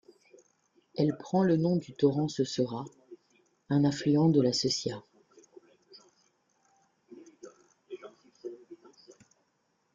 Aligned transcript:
Elle 0.97 1.15
prend 1.19 1.43
le 1.43 1.57
nom 1.57 1.75
du 1.75 1.93
torrent 1.93 2.27
Sessera, 2.27 2.85
un 3.69 3.83
affluent 3.85 4.29
de 4.29 4.41
la 4.41 4.51
Sesia. 4.51 5.03